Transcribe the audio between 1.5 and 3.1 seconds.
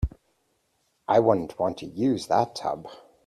want to use that tub.